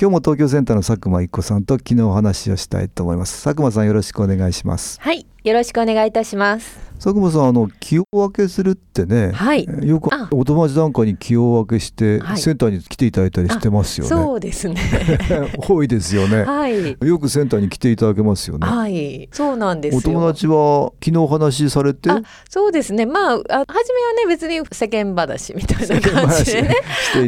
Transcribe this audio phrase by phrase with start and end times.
[0.00, 3.42] 今日も東京センターの佐久間一子さんと昨日お話をしたいと思います。
[3.42, 5.00] 佐久間さんよろしくお願いします。
[5.00, 6.78] はいよろしくお願いいたします。
[6.96, 14.08] 佐久間さんあの気を分けするってね、はい、よくお友達なんかに気を分けして、はい、センターに来ていただいたりしてますよね。
[14.08, 14.80] そうですね。
[15.68, 18.66] 多いですよね、はい、よくセンターに来ていただけますよね。
[18.66, 19.28] はい。
[19.32, 22.10] そうなんですお友達は昨日お話しされて？
[22.50, 23.06] そうですね。
[23.06, 26.74] まあ初めはね別に世間話みたいな感じでね。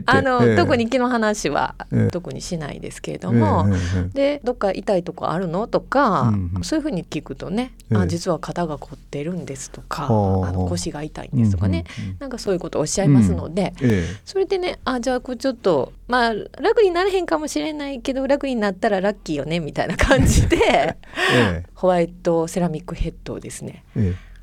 [0.06, 3.70] あの、えー、特に気の話は、えー、特にしないですけれども、え。
[3.72, 10.08] ー、でどっか痛いとこあるのとか、うん、そういうふうに聞くとね、あ実は肩が凝ってるんですとか、あ。
[10.52, 13.90] の腰が痛いんですとかね、うんなんかそういうことをおっしゃいますので、うん。
[13.90, 20.56] ええ、それでねあじゃあこうちょっとまあ楽になれへんかもしれないけど楽になったらラッキーよねみたいな感じで、
[21.34, 23.84] え、ホワイトセラミックヘッドをですね、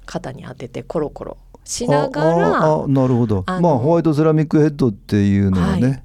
[0.05, 3.43] 肩に当ててコロコロしながらあなるほど。
[3.47, 6.03] まあホワイトセラミックヘッドっていうのはね、はい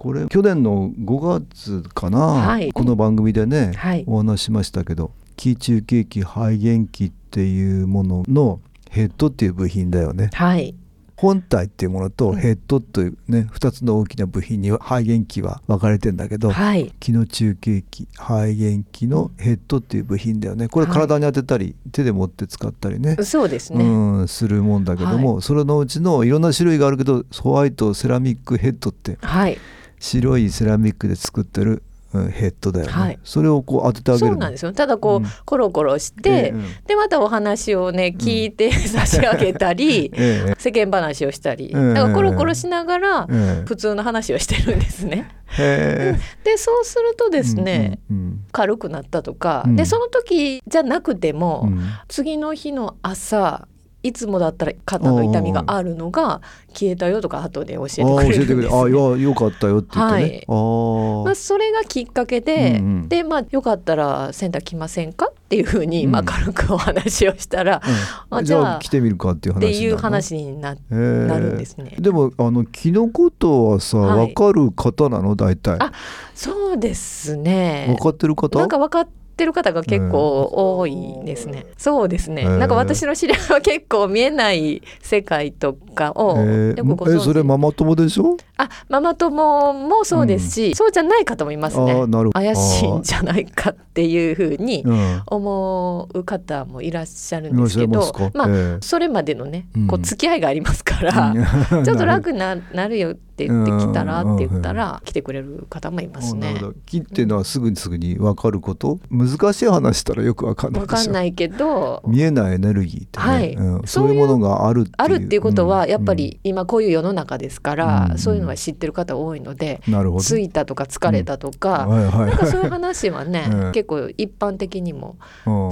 [0.00, 10.30] これ去年の5月かな、はい、この番組でね、はい、お話しましたけど気中継機肺元気っていうもののヘッドっていう部品だよね。
[10.32, 10.74] はい。
[11.16, 20.68] 本体っていうものとヘッドというね、うん、2つの大きな部品に肺元気は分かれてんだけど、はい、気の中継機肺元気のヘッドっていう部品だよね。
[20.68, 23.16] これ体に当てたり、はい、手で持って使ったりね。
[23.22, 29.58] そうですね、うん、するもんだけども、はい、それのうちのいろんな種類があるけどホワイトセラミックヘッドって、はい、
[30.00, 34.72] 白いセラミックで作ってるヘッドだよね、はい、それをこう当ててあげるそうなんですよ。
[34.72, 43.26] ただこう、うん、コロコロして、えー、でまたお話をね聞いて差し上げたり、 えー、世間話をしたり、えー、だからコロコロしながら
[43.64, 45.30] 普通の話をしてるんですね。
[45.56, 46.16] で
[46.56, 53.68] そうするとですね、うんうんうん、軽くなったとか、でその時じゃなくても、うん、次の日の朝
[54.02, 56.40] いつもだったら肩の痛みがあるのが
[56.72, 58.88] 消えたよとか後で教えてくれるんです、ね、ああ
[59.18, 61.24] よかったよって言ってね、はい。
[61.24, 67.82] まあ、それがきっかけで、うんうん、でまあよかったらセンター来ませんかっていうふうに、まあ、軽くお話をしたら、
[68.30, 71.96] うん、あじゃあ来てみるかっていう話っていう話にななるんですね。
[71.98, 75.36] でもあの気のことはさ、はい、分かる方なの？
[75.36, 75.76] 大体。
[75.80, 75.92] あ
[76.34, 77.86] そうですね。
[77.88, 78.58] 分かってる方？
[78.58, 81.64] なんか分かってってる方が結構多いですね。
[81.78, 82.44] そうですね。
[82.44, 88.36] なんか私の知り合いは結構見えない世界とかをよくご存知、えー、それママ友でしょ？
[88.62, 92.04] あ、ママ友もそうですし、うん、そうじゃない方もいますね。
[92.32, 94.84] 怪しいんじゃないかっていうふうに
[95.26, 101.34] 思う方もいらっしゃるんですけど、うん、まあ、えー、それまでのね、こう付き合いがありますから、
[101.76, 102.56] うん、 ちょっと楽にな
[102.88, 106.60] るよって言ってきたらって言ったら来てくれる方もいますね。
[106.86, 108.98] 木っていうのはすぐにすぐに分かること？
[109.10, 113.54] 難しい話したらよく分かんない分かんないけど見えないエネルギーってね、はい。
[113.54, 120.22] うん、そういうものがあるあるっていうことはやっぱり今こういう世の中ですから、うん、そういうのは知ってる方多いので、なるほど。
[120.22, 121.94] ついたとか疲れたとか、うん。
[121.94, 125.16] はいはい、なんかそういう話はね、 結構一般的にも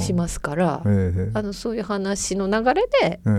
[0.01, 0.83] しますから、
[1.35, 3.31] あのそういう話の流れで、あ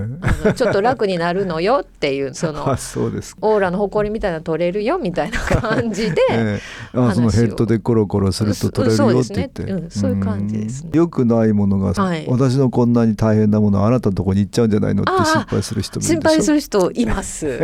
[0.45, 9.89] のちょっと楽になるのよっていう そのオーラの誇りみたいな取れるよみたいな感じで、 えー、あそのヘッドでコロコロすると取れるよって言って。
[9.89, 10.91] そういう感じですね。
[10.93, 17.59] よくないものが、はい、私のこんなに大変なものあなたのとこに行っちゃうんじゃないのって心配する人もいる心配する人います。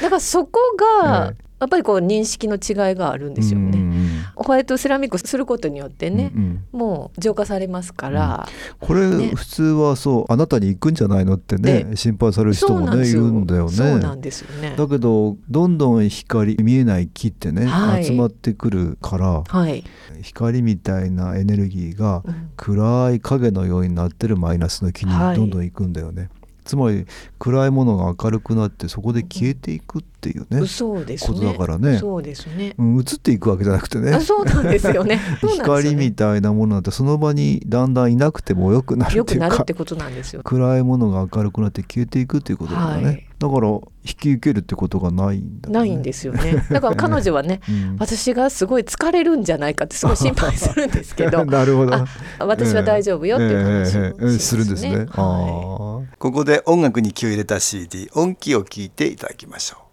[0.00, 0.60] だからそこ
[1.02, 3.86] が、やっぱりこう認識の違いがあるんですよね。
[4.34, 8.46] ホワイトセラミックすることによってね、うんうん、もう浄化されますから、
[8.80, 13.70] うん、これ、ね、普通はそうあなたに行くんじゃないのってね心配される人もねいるんだよね。
[13.70, 14.74] そうなんですよね。
[14.76, 19.82] だけどどんどん光見えない木ってね、はい、集まってくるから、はい、
[20.20, 22.22] 光みたいなエネルギーが
[22.56, 26.22] 暗い影のようになってるマイナスの木にどんどん行くんだよね。
[26.22, 26.30] はい
[26.66, 27.06] つまり
[27.38, 31.34] 暗いものが明るくなってそこで消えていくっていうね、そうですね。
[31.34, 31.98] ことだからね。
[31.98, 34.20] そうですね、うん、映っていくわけじゃなくてね。
[34.20, 35.20] そうなんですよね。
[35.40, 40.42] 光みたいなものなんてその場にだんだんいなくてもよくなるっていうかよくなるってことなんですよ。
[40.42, 46.64] 暗いものが明るくなって消えていくっていうことだからね、はい、だから引き受けるってことがないんだ、ね、ないんですよね。
[46.70, 52.04] だから彼女はね、 うん、私がすごい疲れるんじゃないかってすごい心配するんですけどなるほど。
[52.40, 54.12] 私は大丈夫よっていう話を、ね。
[54.18, 59.85] えーえー、するんですね、はい、ここで音楽に気を入れた CD 音機を聞いていただきましょう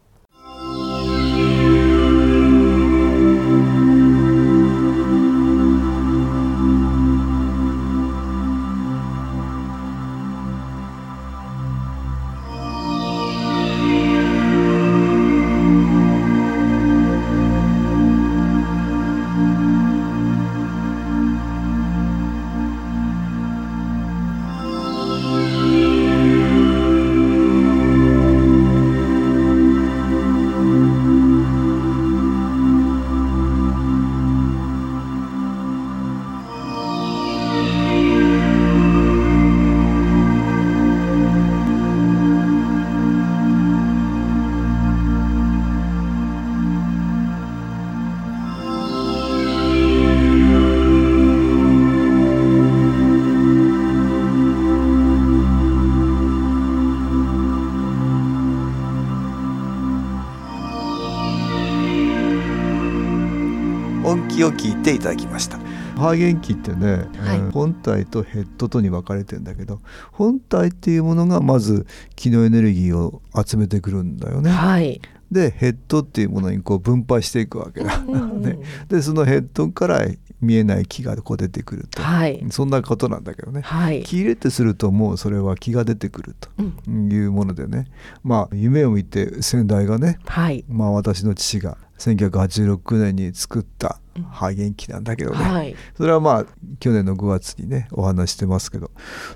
[64.43, 65.57] を聞いていただきました。
[65.95, 69.79] ハーゲンキってね、はい、本体とヘッドとに分かれてんだけど
[70.11, 71.85] 本体っていうものがまず
[72.15, 74.49] 気のエネルギーを集めてくるんだよね。
[74.49, 75.01] はい、
[75.31, 77.99] でヘッドっていうものにこう分配していくわけだ。
[78.01, 80.05] ね、でそのヘッドから
[80.41, 86.49] 見えない気がこう出てくると、はい、そんなことなんだけどね、はい、気入れってするともうそれは気が出てくると
[86.91, 87.87] いうものでね、
[88.23, 93.99] うん、まあ夢を見て先代がね、はい、まあ私の父が1986年に作った
[94.31, 95.03] 肺元気なん。
[95.03, 96.45] だけどね、はい、それはまあ
[96.79, 98.91] 去年の5月にねお話してますけど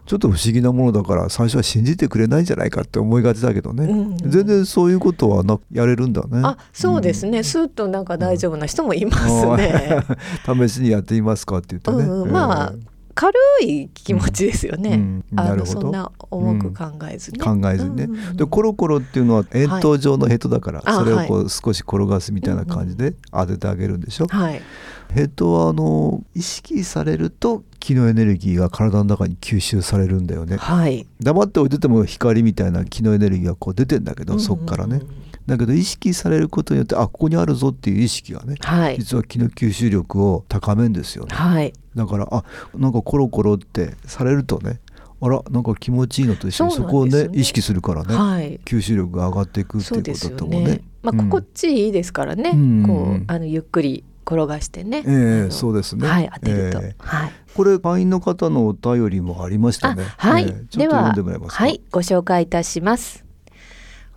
[0.06, 4.00] ちょっと不思議なものだから最初は信じてくれないんじゃないかって思いがちだけどね、うん。
[4.00, 6.41] うん、全然そういうことはなやれるんだね。
[6.44, 10.03] あそうですね、うん、スーッとなんか大丈夫な人もいますね、
[10.47, 13.34] うん、 試しにやってみますかって言ってね、うん、まあ、えー軽
[13.64, 14.92] い気持ちですよね。
[14.92, 15.81] うん、なるほど。
[15.81, 18.08] そんな重く考えずに、うん、考えずにね。
[18.36, 24.28] でコロコロっていうのは円筒状のヘッドだから、はい、それをこう少し転がすみたいな感じで当ててあげるんでしょ？
[24.28, 24.62] はい。
[25.12, 30.58] ヘッドはあの意識されると気のエネルギーが体の中に吸収されるんだよね。
[30.58, 31.08] はい。
[31.19, 35.02] 黙っておいてても光みたいな気のエネルギーがこう出てんだけど、そっからね。
[35.47, 42.44] だけど意識されることによってあここにあるぞっていう意識がね、はい、実は気の吸収力を高めんですよね、はい、だからあ
[42.75, 44.81] なんかコロコロってされるとね
[45.21, 50.65] あらなんか気持ちいいのと一緒にそこをね、ね、意識するからね、はい、吸収力が上がっていくっていうことともね。
[50.65, 55.03] ねまあ、心地いいですからね、うん、こうあのゆっくり転がしてね。
[55.07, 56.07] えー、そうですね。
[56.07, 56.81] はい、当てると。
[56.81, 57.31] えー、はい。
[57.55, 60.03] これ会員の方のお便りもありましたね。
[60.17, 61.13] はい、えー、では
[61.47, 63.26] はい、ご紹介いたします。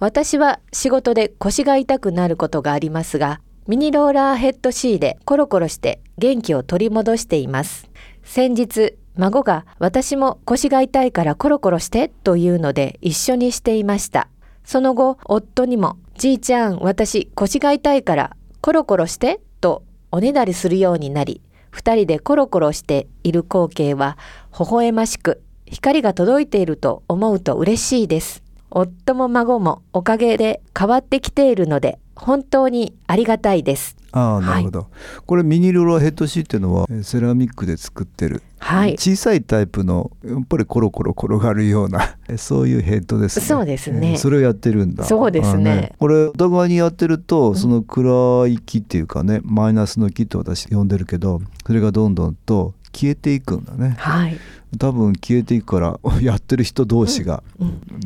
[0.00, 7.91] 私は仕事で腰が痛くなることがありますが、ミニローラーヘッド C でコロコロして元気を取り戻しています。
[8.25, 14.29] 先日、孫が私も腰が痛いからコロコロしてというので一緒にしていました。
[14.64, 24.17] その後、夫にも、じいちゃん、私腰が痛いからコロコロしてとおねだりするようになり、二人でコロコロしている光景は
[24.58, 28.43] 微笑ましく、光が届いていると思うと嬉しいです。
[28.70, 33.97] 夫も孫もおかげで変わってきているので本当にありがたいです。
[34.12, 34.88] ああなるほど、はい、
[35.25, 43.47] これミニローラーヘッドシーっていうのはセラミックで作ってる、はい、小さいタイプのやっぱりコロコロ転がるような そういうヘッドですね。
[43.47, 45.04] そうですね、えー、それをやってるんだ。
[45.04, 54.37] そうですね、ね、これお互いにやってるとその暗い木っていうかね、うん、マイナスの木って私呼んでるけどそれがどんどんと消えていくんだね、はい、
[54.78, 57.42] 多分消えていくから やってる人同士が、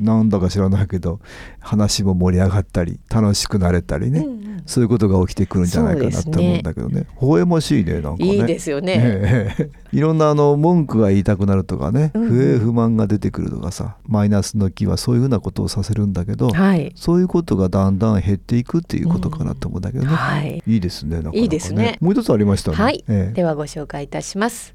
[0.01, 1.21] なんだか知らないけど
[1.61, 4.27] 話も盛り上がったり楽しくなれたりね、
[4.67, 6.95] そういうことが起きてくるんじゃないかなって思うんだけどね。
[6.95, 7.07] ね。
[7.21, 8.35] 微笑ましいねなんかね。
[8.35, 9.55] いいですよね、
[9.93, 21.43] いろんなあの文句が言いたくなるとかね、うん、不平不満が出てくるとかさマイナスの気はそういうふうなことをさせるんだけど、はい、そういうことがだんだん減っていくっていうことかなと思うんだけどね、い、いいですねなかなかね。
[21.43, 21.99] いいですね。
[22.01, 24.74] もう一つありましたね、ではご紹介いたします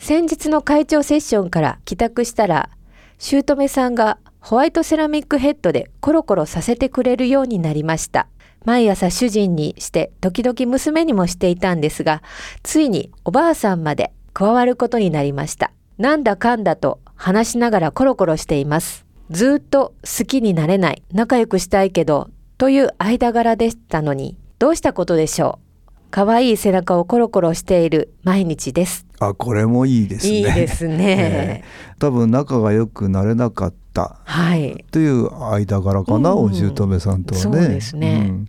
[0.00, 2.70] 先日の会長セッションから帰宅したら、
[3.18, 8.26] 姑さんがホワイトセラミックヘッドでコロコロさせてくれるようになりました。
[8.64, 12.22] 毎朝主人にして時々娘にもしていたんですが、
[12.62, 15.70] ついにおばあさんまで加わることになりました。
[15.98, 19.04] なんだかんだと話しながらコロコロしています。
[19.30, 25.69] ずっと好きになれない仲良くしたいけどという間柄でしたのにどうしたことでしょう？
[26.10, 29.06] 可愛い背中をコロコロしている毎日です。
[29.20, 30.32] あこれもいいですね。
[30.38, 34.18] いいですね、 えー、多分仲が良くなれなかった。
[34.24, 34.84] はい。
[34.90, 37.42] という間柄かな、うん、お姑さんとはね。
[37.42, 38.46] そうですね、うん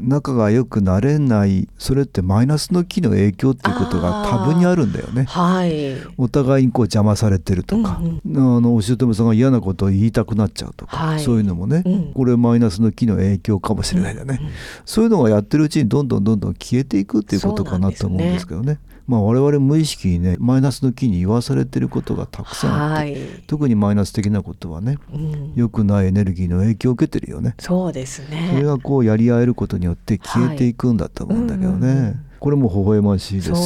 [0.00, 5.24] 仲が良くなれないそれってマイナスの気の影響っていうことが多分にあるんだよね。
[5.24, 14.52] はい、お互いにこう邪魔されてるとか、うんうん、あのお姑さんが嫌なことを言いたくなっちゃうとか、はい、そういうのもね、うん、これマイナスの気の影響かもしれないよね、うんうん、
[14.84, 18.78] そういうのがやってるうちにどんどんどんどん消えていくっていうことかなと思うんですけどね。
[19.06, 27.54] まあ、我々無意識にねマイナスの気に言わされてることがたくさんあって、はい、特にマイナス的なことはね、うん、良くないエネルギーの影響を受けてるよね。
[27.58, 28.48] そうですね。
[28.50, 31.96] それがこうやり合えることによって消えていくんだと思うんだけどね、はい。
[31.96, 33.56] うんうん、これも微笑ましいですよ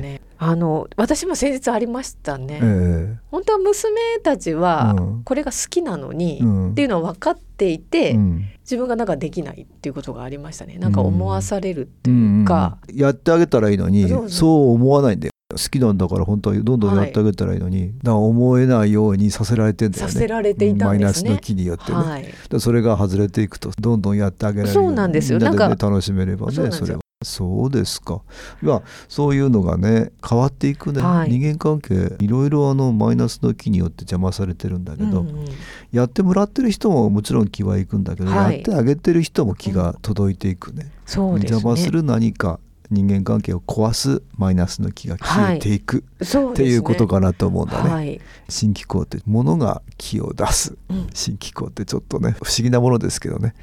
[0.00, 0.20] ね。
[0.40, 10.78] ねあの私も先日ありましたね、えー、本当は娘たちはこれが好きなのに、うん、っていうのは分かっていて、うん、自分がなんかできないっていうことがありましたね。
[10.78, 12.94] なんか思わされるっていうか、うん。
[12.94, 15.32] うん、やってあげたらいいのにそう思わないんだよ。
[15.52, 20.12] 好きなんだから本当はどんどんやってあげたらいいのに、はい、だ思えないようにさせられてんだよね。
[20.12, 20.86] させられていたんですね。
[20.86, 25.38] マイナスの気によってね、はい、それが外れていくとどんどんやってあげられるそうなんですよ。
[25.38, 28.20] なんか楽しめればねそれはそうですか。
[28.62, 35.46] いやそういうのがね変わっていくね、はい、人間関係いろいろあのマイナスの気によって邪魔されてるんだけど、うんうん、
[35.92, 40.92] やってもらってる人ももちろん気はいくんだけど、はい、やってあげてる人も気が届いていくね。
[41.16, 47.90] うん、邪魔する何か人間関係を壊すマイナスの気が消えていく、はい、っていうことかなと思うんだね。
[47.90, 53.54] はい、新機構ってものが気を出す、うん、新機構ってちょっとね不思議なものですけどね。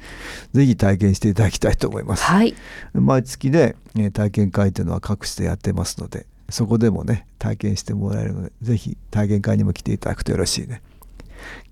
[0.52, 2.24] 是非体験していただきたいと思います。
[2.24, 2.54] はい、
[2.92, 3.76] 毎月ね
[4.12, 10.82] 体験会というのは各地でやってますのでそこでもね体験してもらえるので是非体験会にも来ていただくとよろしいね。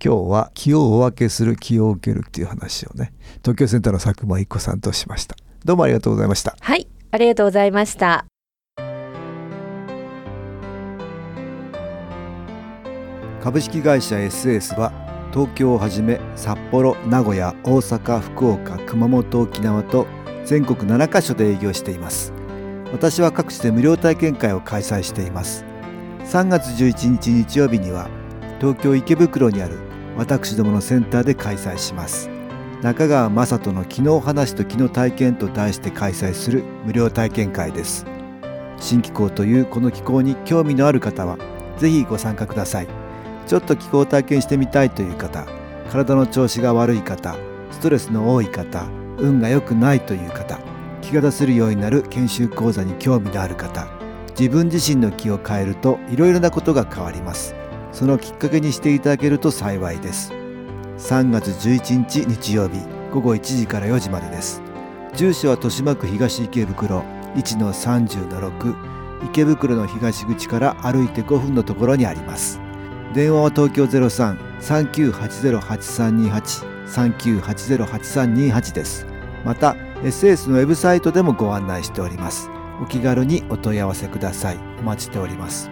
[0.04, 5.36] 今日は気をお分けする気を受けるっていう話をね東京センターの佐久間一子さんとしました。
[5.64, 6.56] どうもありがとうございました。
[6.60, 8.24] はいありがとうございました。
[13.42, 14.92] 株式会社 SS は
[15.32, 20.06] 東京をはじめ札幌名古屋大阪福岡熊本沖縄と
[20.44, 22.32] 全国7カ所で営業しています。
[22.92, 25.66] 私は各地で無料体験会を開催しています。
[26.24, 28.08] 3月11日日曜日には
[28.58, 29.76] 東京池袋にある
[30.16, 32.31] 私どものセンターで開催します。
[32.82, 38.04] 中川雅人の「昨日話と昨日体験」と題して開催する無料体験会です。
[38.78, 41.38] 新気候というこの気候に興味のある方は
[41.78, 42.88] 是非ご参加ください。
[43.46, 45.46] ちょっと気候を体験してみたいという方
[45.92, 47.36] 体の調子が悪い方
[47.70, 48.86] ストレスの多い方
[49.18, 50.58] 運が良くないという方
[51.02, 53.86] 気が出せるようになる研修講座に興味のある方
[54.36, 57.54] 自分自身の気を変えるといろいろなことが変わります。
[57.92, 60.41] そのきっかけにしていただけると幸いです。
[61.02, 62.78] 3月11日日曜日
[63.10, 64.62] 午後1時から4時までです。
[65.16, 67.00] 住所は豊島区東池袋
[67.34, 72.60] 1-30-6池袋の東口から歩いて5分のところにあります。
[73.14, 79.04] 電話は東京03-3980-8328 3980-8328です。
[79.44, 82.48] また SS のウェブサイトでもご案内しております。
[82.80, 84.58] お気軽にお問い合わせください。
[84.78, 85.71] お待ちしております。